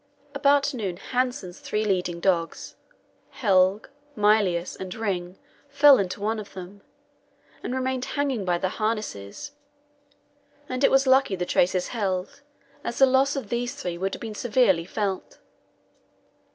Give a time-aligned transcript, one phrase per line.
[0.33, 2.75] About noon Hanssen's three leading dogs,
[3.29, 3.83] Helge,
[4.15, 5.37] Mylius, and Ring,
[5.69, 6.81] fell into one of them,
[7.61, 9.51] and remained hanging by their harness;
[10.67, 12.41] and it was lucky the traces held,
[12.83, 15.37] as the loss of these three would have been severely felt.